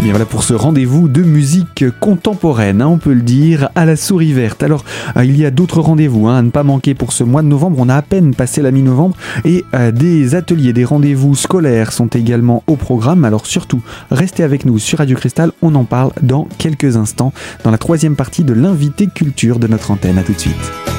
Voilà 0.10 0.26
pour 0.26 0.44
ce 0.44 0.54
rendez-vous 0.54 1.08
de 1.08 1.24
musique 1.24 1.86
contemporaine, 2.00 2.82
hein, 2.82 2.88
on 2.88 2.98
peut 2.98 3.14
le 3.14 3.22
dire, 3.22 3.70
à 3.76 3.86
la 3.86 3.96
souris 3.96 4.34
verte. 4.34 4.62
Alors, 4.62 4.86
euh, 5.18 5.26
il 5.26 5.38
y 5.38 5.46
a 5.46 5.52
d'autres 5.52 5.82
rendez-vous 5.82 6.28
hein, 6.28 6.38
à 6.38 6.42
ne 6.42 6.52
pas 6.52 6.64
manquer 6.64 6.94
pour 6.94 7.12
ce 7.12 7.24
mois 7.24 7.42
de 7.42 7.48
novembre. 7.48 7.78
On 7.80 7.90
a 7.90 7.96
à 7.96 8.02
peine 8.02 8.36
passé 8.36 8.62
la 8.62 8.72
mi-novembre 8.72 9.16
et 9.46 9.66
euh, 9.74 9.92
des 9.92 10.36
ateliers, 10.36 10.74
des 10.74 10.86
rendez-vous 10.86 11.36
scolaires 11.36 11.92
sont 11.92 12.08
également 12.08 12.64
au 12.68 12.76
programme. 12.76 13.26
Alors 13.26 13.46
surtout, 13.46 13.82
restez 14.12 14.44
avec 14.44 14.66
nous 14.66 14.80
sur 14.80 15.00
Radio 15.00 15.16
Cristal. 15.16 15.52
On 15.62 15.74
en 15.76 15.86
parle 15.86 16.12
dans 16.22 16.48
quelques 16.58 16.98
instants 16.98 17.34
dans 17.64 17.72
la 17.72 17.78
troisième 17.78 18.16
partie 18.16 18.44
de 18.44 18.54
l'invité 18.54 19.08
culture 19.08 19.60
de 19.60 19.68
notre 19.68 19.92
antenne. 19.92 20.18
À 20.18 20.24
tout 20.24 20.34
de 20.34 20.40
suite. 20.40 20.95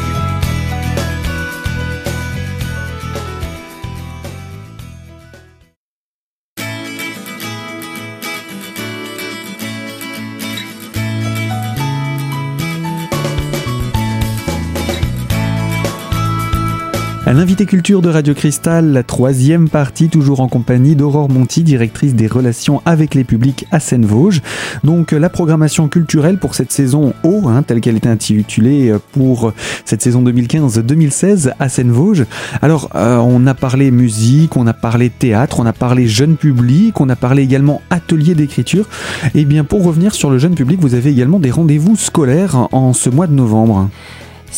Culture 17.64 18.02
de 18.02 18.10
Radio 18.10 18.34
Cristal, 18.34 18.92
la 18.92 19.02
troisième 19.02 19.70
partie, 19.70 20.10
toujours 20.10 20.40
en 20.40 20.48
compagnie 20.48 20.94
d'Aurore 20.94 21.30
Monti, 21.30 21.62
directrice 21.62 22.14
des 22.14 22.26
relations 22.26 22.82
avec 22.84 23.14
les 23.14 23.24
publics 23.24 23.66
à 23.70 23.80
Seine-Vosges. 23.80 24.42
Donc 24.84 25.12
la 25.12 25.30
programmation 25.30 25.88
culturelle 25.88 26.38
pour 26.38 26.54
cette 26.54 26.70
saison 26.70 27.14
haut, 27.22 27.48
hein, 27.48 27.62
telle 27.62 27.80
qu'elle 27.80 27.96
était 27.96 28.10
intitulée 28.10 28.90
euh, 28.90 28.98
pour 29.12 29.52
cette 29.86 30.02
saison 30.02 30.22
2015-2016 30.24 31.52
à 31.58 31.68
Seine-Vosges. 31.68 32.26
Alors 32.60 32.90
euh, 32.94 33.16
on 33.16 33.46
a 33.46 33.54
parlé 33.54 33.90
musique, 33.90 34.56
on 34.56 34.66
a 34.66 34.74
parlé 34.74 35.08
théâtre, 35.08 35.60
on 35.60 35.66
a 35.66 35.72
parlé 35.72 36.06
jeune 36.06 36.36
public, 36.36 37.00
on 37.00 37.08
a 37.08 37.16
parlé 37.16 37.42
également 37.42 37.80
atelier 37.88 38.34
d'écriture. 38.34 38.86
Et 39.34 39.40
eh 39.40 39.44
bien 39.46 39.64
pour 39.64 39.82
revenir 39.82 40.14
sur 40.14 40.28
le 40.30 40.38
jeune 40.38 40.54
public, 40.54 40.78
vous 40.80 40.94
avez 40.94 41.10
également 41.10 41.38
des 41.38 41.50
rendez-vous 41.50 41.96
scolaires 41.96 42.68
en 42.72 42.92
ce 42.92 43.08
mois 43.08 43.26
de 43.26 43.32
novembre. 43.32 43.88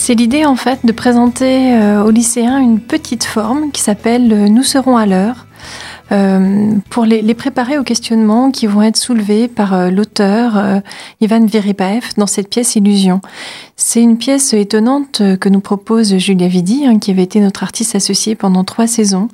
C'est 0.01 0.15
l'idée 0.15 0.47
en 0.47 0.55
fait 0.55 0.87
de 0.87 0.93
présenter 0.93 1.75
euh, 1.75 2.05
aux 2.05 2.11
lycéens 2.11 2.61
une 2.61 2.79
petite 2.79 3.25
forme 3.25 3.73
qui 3.73 3.83
s'appelle 3.83 4.33
euh, 4.33 4.49
Nous 4.49 4.63
serons 4.63 4.97
à 4.97 5.07
l'heure. 5.07 5.47
Euh, 6.13 6.71
pour 6.89 7.05
les, 7.05 7.35
préparer 7.35 7.79
aux 7.79 7.83
questionnements 7.83 8.51
qui 8.51 8.67
vont 8.67 8.81
être 8.81 8.97
soulevés 8.97 9.49
par 9.49 9.91
l'auteur 9.91 10.81
Ivan 11.21 11.45
Veripaev 11.45 12.13
dans 12.17 12.27
cette 12.27 12.49
pièce 12.49 12.77
Illusion. 12.77 13.21
C'est 13.77 14.01
une 14.01 14.17
pièce 14.17 14.55
étonnante 14.55 15.21
que 15.39 15.49
nous 15.51 15.61
propose 15.61 16.17
Julia 16.17 16.49
Vidi, 16.49 16.87
hein, 16.87 16.99
qui 16.99 17.11
avait 17.11 17.25
été 17.25 17.41
notre 17.41 17.63
artiste 17.63 17.95
associée 17.95 18.37
pendant 18.37 18.65
trois 18.65 18.87
saisons. 18.87 19.29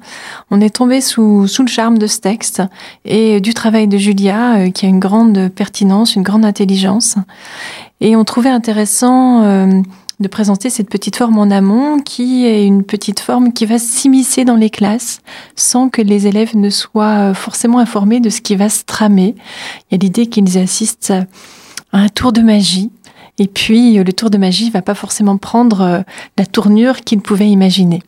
On 0.50 0.60
est 0.60 0.74
tombé 0.74 1.00
sous, 1.00 1.46
sous 1.46 1.62
le 1.62 1.68
charme 1.68 1.98
de 1.98 2.08
ce 2.08 2.18
texte 2.18 2.62
et 3.04 3.40
du 3.40 3.54
travail 3.54 3.86
de 3.86 3.98
Julia, 3.98 4.70
qui 4.70 4.86
a 4.86 4.88
une 4.88 4.98
grande 4.98 5.50
pertinence, 5.54 6.16
une 6.16 6.24
grande 6.24 6.44
intelligence. 6.44 7.14
Et 8.00 8.16
on 8.16 8.24
trouvait 8.24 8.50
intéressant 8.50 9.44
de 10.24 10.28
présenter 10.28 10.70
cette 10.70 10.88
petite 10.88 11.16
forme 11.16 11.38
en 11.38 11.50
amont 11.50 11.98
qui 11.98 12.46
est 12.46 12.64
une 12.64 12.82
petite 12.82 13.20
forme 13.20 13.52
qui 13.52 13.66
va 13.66 13.78
s'immiscer 13.78 14.46
dans 14.46 14.56
les 14.56 14.70
classes 14.70 15.20
sans 15.54 15.90
que 15.90 16.00
les 16.00 16.26
élèves 16.26 16.56
ne 16.56 16.70
soient 16.70 17.30
euh, 17.30 17.34
forcément 17.34 17.78
informés 17.78 18.20
de 18.20 18.30
ce 18.30 18.40
qui 18.40 18.56
va 18.56 18.70
se 18.70 18.84
tramer. 18.84 19.34
Il 19.90 19.92
y 19.92 19.94
a 19.96 19.98
l'idée 19.98 20.26
qu'ils 20.26 20.56
assistent 20.56 21.12
à 21.92 21.98
un 21.98 22.08
tour 22.08 22.32
de 22.32 22.40
magie 22.40 22.90
et 23.38 23.46
puis 23.46 23.98
euh, 23.98 24.02
le 24.02 24.14
tour 24.14 24.30
de 24.30 24.38
magie 24.38 24.70
va 24.70 24.80
pas 24.80 24.94
forcément 24.94 25.36
prendre 25.36 25.82
euh, 25.82 26.00
la 26.38 26.46
tournure 26.46 27.02
qu'ils 27.02 27.20
pouvaient 27.20 27.50
imaginer. 27.50 28.00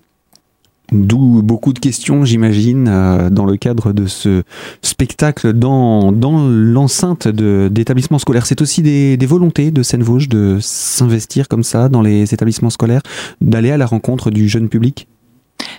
D'où 0.93 1.43
beaucoup 1.43 1.73
de 1.73 1.81
questions, 1.81 2.25
j'imagine, 2.25 2.87
euh, 2.88 3.28
dans 3.28 3.45
le 3.45 3.57
cadre 3.57 3.93
de 3.93 4.07
ce 4.07 4.45
spectacle 4.83 5.52
dans, 5.52 6.12
dans 6.12 6.47
l'enceinte 6.49 7.26
d'établissements 7.26 8.21
scolaires. 8.21 8.47
C'est 8.47 8.62
aussi 8.62 8.83
des, 8.83 9.16
des, 9.16 9.26
volontés 9.26 9.73
de 9.73 9.83
Seine-Vosges 9.83 10.28
de 10.28 10.59
s'investir 10.61 11.49
comme 11.49 11.64
ça 11.64 11.88
dans 11.88 12.02
les 12.02 12.33
établissements 12.33 12.71
scolaires, 12.71 13.02
d'aller 13.40 13.73
à 13.73 13.76
la 13.76 13.87
rencontre 13.87 14.31
du 14.31 14.49
jeune 14.49 14.69
public? 14.69 15.09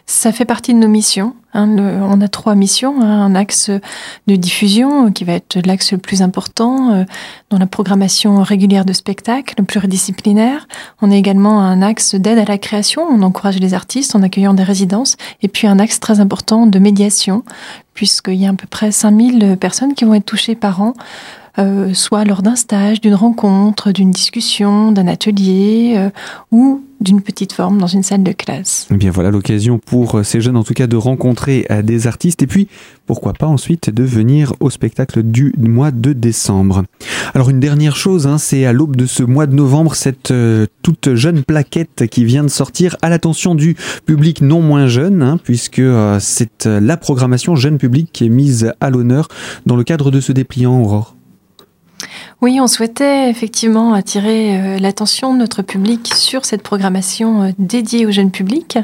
Ça 0.10 0.32
fait 0.32 0.46
partie 0.46 0.74
de 0.74 0.80
nos 0.80 0.88
missions. 0.88 1.36
Hein, 1.54 1.76
on 1.78 2.22
a 2.22 2.28
trois 2.30 2.56
missions. 2.56 3.02
Hein, 3.02 3.26
un 3.26 3.36
axe 3.36 3.70
de 4.28 4.36
diffusion 4.38 5.12
qui 5.12 5.26
va 5.26 5.34
être 5.34 5.60
l'axe 5.66 5.92
le 5.92 5.98
plus 5.98 6.22
important 6.22 6.94
euh, 6.94 7.04
dans 7.50 7.58
la 7.58 7.68
programmation 7.68 8.42
régulière 8.42 8.86
de 8.86 8.94
spectacles, 8.94 9.62
pluridisciplinaire. 9.64 10.68
On 11.02 11.12
a 11.12 11.16
également 11.16 11.60
un 11.62 11.82
axe 11.82 12.16
d'aide 12.16 12.40
à 12.40 12.46
la 12.46 12.58
création. 12.58 13.04
On 13.04 13.22
encourage 13.22 13.60
les 13.60 13.74
artistes 13.74 14.16
en 14.16 14.24
accueillant 14.24 14.54
des 14.54 14.64
résidences. 14.64 15.18
Et 15.42 15.50
puis 15.50 15.68
un 15.68 15.78
axe 15.78 16.00
très 16.00 16.22
important 16.22 16.68
de 16.68 16.80
médiation, 16.80 17.44
puisqu'il 17.94 18.36
y 18.36 18.46
a 18.46 18.50
à 18.50 18.54
peu 18.54 18.68
près 18.68 18.94
5000 18.94 19.58
personnes 19.60 19.94
qui 19.94 20.06
vont 20.06 20.14
être 20.14 20.26
touchées 20.26 20.56
par 20.56 20.82
an 20.82 20.94
euh, 21.60 21.92
soit 21.96 22.24
lors 22.24 22.44
d'un 22.44 22.56
stage, 22.56 23.02
d'une 23.02 23.16
rencontre, 23.16 23.92
d'une 23.92 24.12
discussion, 24.12 24.92
d'un 24.92 25.08
atelier 25.08 25.96
euh, 25.98 26.10
ou 26.52 26.84
d'une 27.02 27.22
petite 27.22 27.54
forme 27.54 27.78
dans 27.78 27.88
une 27.88 28.04
salle 28.04 28.24
de 28.24 28.32
classe. 28.32 28.88
Eh 28.92 28.96
bien 28.96 29.12
voilà 29.12 29.32
l'occasion 29.32 29.80
pour 29.80 30.24
ces 30.24 30.42
jeunes 30.42 30.58
en 30.58 30.64
tout 30.64 30.74
cas 30.74 30.88
de 30.88 30.96
rencontrer 30.96 31.66
euh, 31.70 31.82
des 31.82 32.08
artistes 32.08 32.42
et 32.42 32.48
puis 32.48 32.68
pourquoi 33.06 33.34
pas 33.34 33.48
ensuite 33.48 33.90
de 33.90 34.04
venir 34.04 34.54
au 34.60 34.70
spectacle 34.70 35.24
du 35.24 35.54
mois 35.58 35.92
de 35.92 36.14
décembre. 36.14 36.84
Alors 37.34 37.50
une 37.50 37.60
dernière 37.60 37.96
chose, 37.96 38.28
hein, 38.28 38.38
c'est 38.38 38.66
à 38.66 38.74
l'aube 38.74 38.96
de 38.96 39.06
ce 39.06 39.24
mois 39.24 39.48
de 39.48 39.56
novembre 39.56 39.96
cette 39.96 40.34
toute 40.82 41.16
jeune 41.16 41.44
plaquette 41.44 42.08
qui 42.10 42.26
vient 42.26 42.44
de 42.44 42.50
sortir 42.50 42.98
à 43.02 43.10
l'attention 43.10 43.56
du 43.56 43.76
public 44.06 44.42
non 44.42 44.62
moins 44.62 44.88
jeune 44.88 45.22
hein, 45.22 45.38
puisque 45.42 45.82
c'est 46.20 46.66
la 46.66 46.98
programmation 46.98 47.56
jeune 47.56 47.78
public 47.78 48.10
qui 48.12 48.26
est 48.26 48.30
mise 48.30 48.74
à 48.80 48.90
l'honneur 48.90 49.28
dans 49.66 49.76
le 49.76 49.84
cadre 49.84 50.12
de 50.12 50.20
ce 50.20 50.32
dépliant 50.32 50.80
Aurore. 50.82 51.17
Oui, 52.40 52.60
on 52.62 52.68
souhaitait 52.68 53.32
effectivement 53.32 53.94
attirer 53.94 54.62
euh, 54.62 54.78
l'attention 54.78 55.34
de 55.34 55.40
notre 55.40 55.64
public 55.64 56.14
sur 56.14 56.46
cette 56.46 56.62
programmation 56.62 57.42
euh, 57.42 57.52
dédiée 57.58 58.06
au 58.06 58.12
jeune 58.12 58.30
public. 58.30 58.78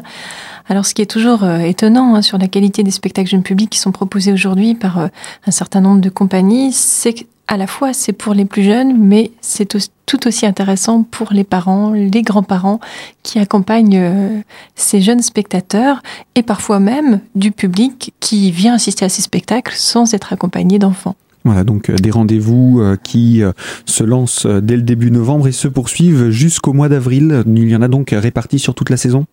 Alors, 0.68 0.88
ce 0.88 0.96
qui 0.96 1.04
est 1.04 1.12
toujours 1.12 1.44
euh, 1.44 1.60
étonnant 1.60 2.16
hein, 2.16 2.24
sur 2.24 2.40
la 2.40 2.48
qualité 2.48 2.82
des 2.82 2.90
spectacles 2.90 3.30
jeunes 3.30 3.44
publics 3.44 3.70
qui 3.70 3.78
sont 3.78 3.92
proposés 3.92 4.34
aujourd'hui 4.34 4.74
par 4.74 4.98
un 4.98 5.52
certain 5.52 5.82
nombre 5.82 6.02
de 6.02 6.10
compagnies, 6.10 6.72
c'est 6.72 7.14
qu'à 7.14 7.58
la 7.58 7.68
fois 7.68 7.94
c'est 7.94 8.14
pour 8.14 8.34
les 8.34 8.46
plus 8.46 8.64
jeunes, 8.64 8.98
mais 8.98 9.30
c'est 9.42 9.68
tout 9.68 10.28
aussi 10.28 10.48
intéressant 10.48 11.04
pour 11.04 11.32
les 11.32 11.44
parents, 11.44 11.92
les 11.92 12.24
grands-parents 12.24 12.80
qui 13.22 13.38
accompagnent 13.38 14.44
ces 14.74 15.00
jeunes 15.00 15.22
spectateurs 15.22 16.02
et 16.34 16.42
parfois 16.42 16.80
même 16.80 17.20
du 17.36 17.52
public 17.52 18.14
qui 18.20 18.50
vient 18.50 18.74
assister 18.74 19.06
à 19.06 19.10
ces 19.10 19.22
spectacles 19.22 19.76
sans 19.76 20.16
être 20.16 20.34
accompagné 20.34 20.80
d'enfants. 20.80 21.16
Voilà, 21.46 21.64
donc 21.64 21.90
euh, 21.90 21.96
des 21.96 22.12
rendez-vous 22.12 22.80
euh, 22.80 22.96
qui 22.96 23.44
euh, 23.44 23.52
se 23.86 24.04
lancent 24.04 24.46
dès 24.46 24.78
le 24.78 24.82
début 24.82 25.12
novembre 25.12 25.48
et 25.48 25.52
se 25.52 25.68
poursuivent 25.68 26.30
jusqu'au 26.30 26.74
mois 26.74 26.90
d'avril. 26.90 27.44
Il 27.48 27.70
y 27.70 27.76
en 27.76 27.82
a 27.82 27.88
donc 27.88 28.12
répartis 28.12 28.60
sur 28.60 28.74
toute 28.76 28.90
la 28.90 28.98
saison 28.98 29.26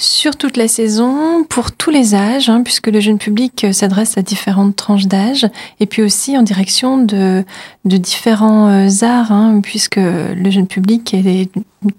sur 0.00 0.36
toute 0.36 0.56
la 0.56 0.66
saison, 0.66 1.44
pour 1.44 1.72
tous 1.72 1.90
les 1.90 2.14
âges, 2.14 2.48
hein, 2.48 2.62
puisque 2.62 2.86
le 2.86 3.00
jeune 3.00 3.18
public 3.18 3.66
s'adresse 3.72 4.16
à 4.16 4.22
différentes 4.22 4.74
tranches 4.74 5.06
d'âge, 5.06 5.46
et 5.78 5.84
puis 5.84 6.00
aussi 6.00 6.38
en 6.38 6.42
direction 6.42 6.96
de, 6.96 7.44
différents 7.84 8.88
arts, 9.02 9.30
hein, 9.30 9.60
puisque 9.62 9.96
le 9.96 10.50
jeune 10.50 10.66
public 10.66 11.12
est 11.12 11.50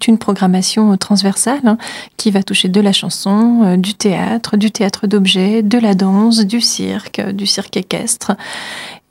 une 0.08 0.18
programmation 0.18 0.96
transversale 0.96 1.60
hein, 1.64 1.78
qui 2.16 2.32
va 2.32 2.42
toucher 2.42 2.68
de 2.68 2.80
la 2.80 2.92
chanson, 2.92 3.76
du 3.76 3.94
théâtre, 3.94 4.56
du 4.56 4.72
théâtre 4.72 5.06
d'objets, 5.06 5.62
de 5.62 5.78
la 5.78 5.94
danse, 5.94 6.40
du 6.40 6.60
cirque, 6.60 7.20
du 7.20 7.46
cirque 7.46 7.76
équestre. 7.76 8.32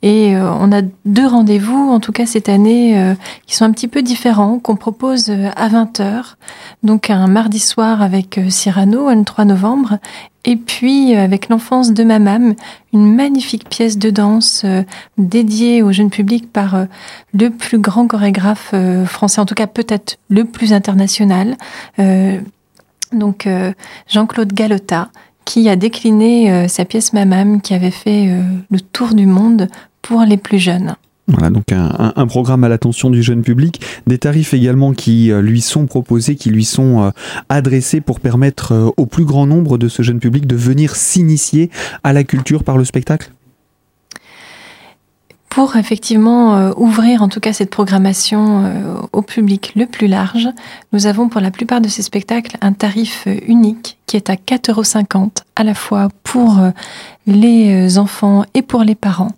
Et 0.02 0.34
euh, 0.34 0.52
on 0.58 0.72
a 0.72 0.82
deux 1.04 1.26
rendez-vous, 1.26 1.90
en 1.90 2.00
tout 2.00 2.10
cas 2.10 2.26
cette 2.26 2.48
année, 2.48 2.98
euh, 2.98 3.14
qui 3.46 3.54
sont 3.54 3.64
un 3.64 3.70
petit 3.70 3.86
peu 3.86 4.02
différents, 4.02 4.58
qu'on 4.58 4.74
propose 4.74 5.30
euh, 5.30 5.50
à 5.54 5.68
20h. 5.68 6.34
Donc 6.82 7.08
un 7.08 7.28
mardi 7.28 7.60
soir 7.60 8.02
avec 8.02 8.40
Cyrano, 8.48 9.08
le 9.10 9.24
3 9.24 9.44
novembre, 9.44 9.98
et 10.44 10.56
puis 10.56 11.14
avec 11.14 11.48
l'enfance 11.48 11.92
de 11.92 12.02
Mamam, 12.02 12.54
une 12.92 13.14
magnifique 13.14 13.68
pièce 13.68 13.96
de 13.96 14.10
danse 14.10 14.66
dédiée 15.16 15.82
au 15.82 15.92
jeune 15.92 16.10
public 16.10 16.52
par 16.52 16.86
le 17.32 17.50
plus 17.50 17.78
grand 17.78 18.08
chorégraphe 18.08 18.74
français, 19.04 19.40
en 19.40 19.46
tout 19.46 19.54
cas 19.54 19.68
peut-être 19.68 20.18
le 20.28 20.44
plus 20.44 20.72
international 20.72 21.56
Donc 23.12 23.48
Jean-Claude 24.08 24.52
Galota, 24.52 25.10
qui 25.44 25.68
a 25.68 25.76
décliné 25.76 26.66
sa 26.66 26.84
pièce 26.86 27.12
Mamam, 27.12 27.60
qui 27.60 27.74
avait 27.74 27.92
fait 27.92 28.28
le 28.68 28.80
tour 28.80 29.14
du 29.14 29.26
monde 29.26 29.68
pour 30.02 30.22
les 30.22 30.36
plus 30.36 30.58
jeunes. 30.58 30.96
Voilà, 31.28 31.50
donc 31.50 31.66
un, 31.72 32.26
programme 32.26 32.64
à 32.64 32.68
l'attention 32.68 33.08
du 33.08 33.22
jeune 33.22 33.42
public, 33.42 33.80
des 34.06 34.18
tarifs 34.18 34.54
également 34.54 34.92
qui 34.92 35.30
euh, 35.30 35.40
lui 35.40 35.60
sont 35.60 35.86
proposés, 35.86 36.34
qui 36.34 36.50
lui 36.50 36.64
sont 36.64 37.00
euh, 37.00 37.10
adressés 37.48 38.00
pour 38.00 38.18
permettre 38.18 38.72
euh, 38.72 38.90
au 38.96 39.06
plus 39.06 39.24
grand 39.24 39.46
nombre 39.46 39.78
de 39.78 39.88
ce 39.88 40.02
jeune 40.02 40.18
public 40.18 40.46
de 40.46 40.56
venir 40.56 40.96
s'initier 40.96 41.70
à 42.02 42.12
la 42.12 42.24
culture 42.24 42.64
par 42.64 42.76
le 42.76 42.84
spectacle? 42.84 43.30
Pour 45.48 45.76
effectivement 45.76 46.72
ouvrir 46.78 47.20
en 47.20 47.28
tout 47.28 47.38
cas 47.38 47.52
cette 47.52 47.68
programmation 47.68 48.72
au 49.12 49.20
public 49.20 49.74
le 49.76 49.84
plus 49.84 50.06
large, 50.06 50.48
nous 50.94 51.04
avons 51.04 51.28
pour 51.28 51.42
la 51.42 51.50
plupart 51.50 51.82
de 51.82 51.88
ces 51.88 52.00
spectacles 52.00 52.56
un 52.62 52.72
tarif 52.72 53.28
unique 53.46 53.98
qui 54.06 54.16
est 54.16 54.30
à 54.30 54.36
4,50 54.36 54.70
euros 54.70 55.30
à 55.56 55.62
la 55.62 55.74
fois 55.74 56.08
pour 56.24 56.58
les 57.26 57.98
enfants 57.98 58.46
et 58.54 58.62
pour 58.62 58.82
les 58.82 58.94
parents. 58.94 59.32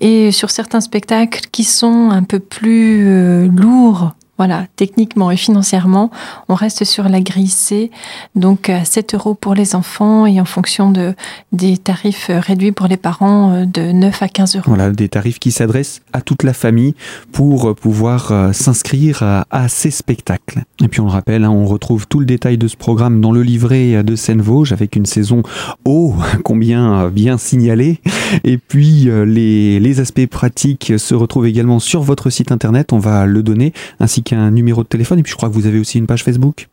Et 0.00 0.30
sur 0.32 0.50
certains 0.50 0.80
spectacles 0.80 1.42
qui 1.50 1.64
sont 1.64 2.10
un 2.10 2.22
peu 2.22 2.38
plus 2.38 3.08
euh, 3.08 3.48
lourds, 3.48 4.14
voilà, 4.38 4.66
techniquement 4.76 5.30
et 5.30 5.36
financièrement, 5.36 6.10
on 6.48 6.54
reste 6.54 6.84
sur 6.84 7.08
la 7.08 7.20
grille 7.20 7.48
C, 7.48 7.90
donc 8.36 8.70
à 8.70 8.84
7 8.84 9.14
euros 9.14 9.34
pour 9.34 9.54
les 9.54 9.74
enfants 9.74 10.26
et 10.26 10.40
en 10.40 10.44
fonction 10.44 10.90
de, 10.90 11.14
des 11.52 11.76
tarifs 11.76 12.30
réduits 12.30 12.72
pour 12.72 12.86
les 12.86 12.96
parents 12.96 13.52
euh, 13.52 13.64
de 13.64 13.92
9 13.92 14.22
à 14.22 14.28
15 14.28 14.56
euros. 14.56 14.64
Voilà, 14.68 14.90
des 14.90 15.08
tarifs 15.08 15.40
qui 15.40 15.50
s'adressent 15.50 16.02
à 16.12 16.20
toute 16.20 16.44
la 16.44 16.52
famille 16.52 16.94
pour 17.32 17.74
pouvoir 17.74 18.30
euh, 18.30 18.52
s'inscrire 18.52 19.22
à, 19.22 19.68
ces 19.68 19.90
spectacles. 19.90 20.62
Et 20.82 20.88
puis 20.88 21.00
on 21.00 21.06
le 21.06 21.10
rappelle, 21.10 21.44
hein, 21.44 21.50
on 21.50 21.66
retrouve 21.66 22.06
tout 22.06 22.20
le 22.20 22.26
détail 22.26 22.58
de 22.58 22.68
ce 22.68 22.76
programme 22.76 23.20
dans 23.20 23.32
le 23.32 23.42
livret 23.42 24.02
de 24.04 24.16
Seine-Vosges 24.16 24.72
avec 24.72 24.94
une 24.94 25.06
saison 25.06 25.42
oh 25.84 26.14
combien 26.44 27.08
bien 27.08 27.38
signalée. 27.38 28.00
Et 28.44 28.58
puis 28.58 29.08
euh, 29.08 29.24
les, 29.24 29.80
les 29.80 30.00
aspects 30.00 30.26
pratiques 30.26 30.92
se 30.96 31.14
retrouvent 31.14 31.46
également 31.46 31.80
sur 31.80 32.02
votre 32.02 32.30
site 32.30 32.52
internet, 32.52 32.92
on 32.92 32.98
va 32.98 33.26
le 33.26 33.42
donner, 33.42 33.72
ainsi 34.00 34.22
un 34.36 34.50
numéro 34.50 34.82
de 34.82 34.88
téléphone. 34.88 35.18
Et 35.18 35.22
puis 35.22 35.32
je 35.32 35.36
crois 35.36 35.48
que 35.48 35.54
vous 35.54 35.66
avez 35.66 35.78
aussi 35.78 35.98
une 35.98 36.06
page 36.06 36.24
Facebook. 36.24 36.68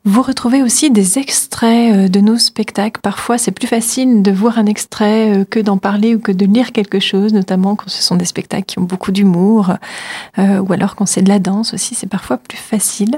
Vous 0.08 0.22
retrouvez 0.22 0.62
aussi 0.62 0.92
des 0.92 1.18
extraits 1.18 1.92
euh, 1.92 2.08
de 2.08 2.20
nos 2.20 2.38
spectacles. 2.38 3.00
Parfois, 3.00 3.38
c'est 3.38 3.50
plus 3.50 3.66
facile 3.66 4.22
de 4.22 4.30
voir 4.30 4.56
un 4.56 4.66
extrait 4.66 5.38
euh, 5.38 5.44
que 5.44 5.58
d'en 5.58 5.78
parler 5.78 6.14
ou 6.14 6.20
que 6.20 6.30
de 6.30 6.46
lire 6.46 6.70
quelque 6.70 7.00
chose, 7.00 7.32
notamment 7.32 7.74
quand 7.74 7.88
ce 7.88 8.04
sont 8.04 8.14
des 8.14 8.24
spectacles 8.24 8.66
qui 8.66 8.78
ont 8.78 8.84
beaucoup 8.84 9.10
d'humour, 9.10 9.72
euh, 10.38 10.60
ou 10.60 10.72
alors 10.72 10.94
quand 10.94 11.06
c'est 11.06 11.22
de 11.22 11.28
la 11.28 11.40
danse 11.40 11.74
aussi, 11.74 11.96
c'est 11.96 12.06
parfois 12.06 12.36
plus 12.36 12.56
facile. 12.56 13.16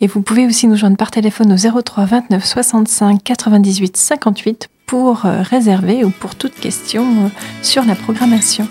Et 0.00 0.08
vous 0.08 0.22
pouvez 0.22 0.44
aussi 0.44 0.66
nous 0.66 0.74
joindre 0.74 0.96
par 0.96 1.12
téléphone 1.12 1.52
au 1.52 1.82
03 1.82 2.04
29 2.04 2.44
65 2.44 3.22
98 3.22 3.96
58 3.96 4.68
pour 4.86 5.20
réserver 5.20 6.04
ou 6.04 6.10
pour 6.10 6.34
toute 6.34 6.54
question 6.56 7.30
sur 7.62 7.84
la 7.84 7.94
programmation. 7.94 8.68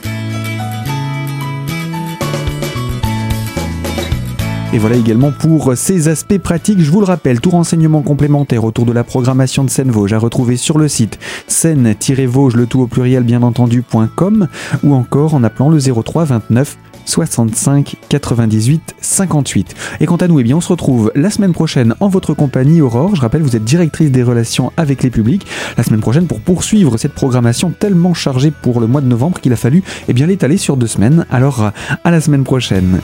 Et 4.73 4.79
voilà 4.79 4.95
également 4.95 5.31
pour 5.31 5.73
ces 5.75 6.07
aspects 6.07 6.39
pratiques. 6.39 6.79
Je 6.79 6.89
vous 6.89 6.99
le 6.99 7.05
rappelle, 7.05 7.39
tout 7.39 7.51
renseignement 7.51 8.01
complémentaire 8.01 8.63
autour 8.63 8.87
de 8.87 8.91
la 8.91 9.03
programmation 9.03 9.63
de 9.63 9.69
Seine-Vosges 9.69 10.13
à 10.13 10.17
retrouver 10.17 10.57
sur 10.57 10.79
le 10.79 10.87
site 10.87 11.19
seine-vosges, 11.47 12.55
le 12.55 12.65
tout 12.65 12.81
au 12.81 12.87
pluriel 12.87 13.21
bien 13.21 13.43
entendu.com 13.43 14.47
ou 14.83 14.95
encore 14.95 15.35
en 15.35 15.43
appelant 15.43 15.69
le 15.69 15.79
03 15.79 16.25
29 16.25 16.77
65 17.05 17.97
98 18.09 18.95
58. 18.99 19.75
Et 19.99 20.07
quant 20.07 20.15
à 20.15 20.27
nous, 20.27 20.39
eh 20.39 20.43
bien, 20.43 20.57
on 20.57 20.61
se 20.61 20.69
retrouve 20.69 21.11
la 21.13 21.29
semaine 21.29 21.53
prochaine 21.53 21.93
en 21.99 22.07
votre 22.07 22.33
compagnie, 22.33 22.81
Aurore. 22.81 23.15
Je 23.15 23.21
rappelle, 23.21 23.43
vous 23.43 23.55
êtes 23.55 23.63
directrice 23.63 24.09
des 24.09 24.23
relations 24.23 24.71
avec 24.75 25.03
les 25.03 25.11
publics. 25.11 25.45
La 25.77 25.83
semaine 25.83 26.01
prochaine 26.01 26.25
pour 26.25 26.39
poursuivre 26.39 26.97
cette 26.97 27.13
programmation 27.13 27.71
tellement 27.77 28.15
chargée 28.15 28.49
pour 28.49 28.79
le 28.79 28.87
mois 28.87 29.01
de 29.01 29.07
novembre 29.07 29.39
qu'il 29.39 29.53
a 29.53 29.57
fallu 29.57 29.83
eh 30.07 30.13
l'étaler 30.13 30.57
sur 30.57 30.77
deux 30.77 30.87
semaines. 30.87 31.27
Alors, 31.29 31.71
à 32.03 32.09
la 32.09 32.21
semaine 32.21 32.43
prochaine. 32.43 33.01